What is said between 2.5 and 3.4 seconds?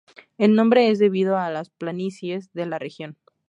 de la región.